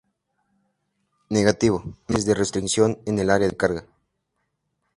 [1.29, 1.79] Negativo.
[1.85, 3.85] No hay arneses de restricción en el área de carga.